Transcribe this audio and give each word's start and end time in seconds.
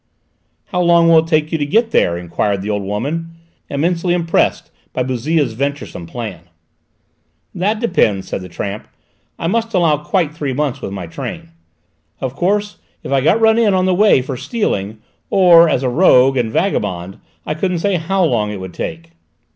"How 0.69 0.81
long 0.81 1.09
will 1.09 1.19
it 1.19 1.27
take 1.27 1.51
you 1.51 1.59
to 1.59 1.63
get 1.67 1.91
there?" 1.91 2.17
enquired 2.17 2.63
the 2.63 2.71
old 2.71 2.81
woman, 2.81 3.35
immensely 3.69 4.15
impressed 4.15 4.71
by 4.93 5.03
Bouzille's 5.03 5.53
venturesome 5.53 6.07
plan. 6.07 6.45
"That 7.53 7.79
depends," 7.79 8.27
said 8.27 8.41
the 8.41 8.49
tramp. 8.49 8.87
"I 9.37 9.45
must 9.45 9.75
allow 9.75 9.97
quite 9.97 10.33
three 10.33 10.53
months 10.53 10.81
with 10.81 10.91
my 10.91 11.05
train. 11.05 11.49
Of 12.19 12.33
course 12.35 12.77
if 13.03 13.11
I 13.11 13.21
got 13.21 13.39
run 13.39 13.59
in 13.59 13.75
on 13.75 13.85
the 13.85 13.93
way 13.93 14.23
for 14.23 14.37
stealing, 14.37 14.99
or 15.29 15.69
as 15.69 15.83
a 15.83 15.89
rogue 15.89 16.35
and 16.35 16.51
vagabond, 16.51 17.19
I 17.45 17.53
couldn't 17.53 17.77
say 17.77 17.97
how 17.97 18.23
long 18.25 18.49
it 18.49 18.59
would 18.59 18.73
take." 18.73 19.11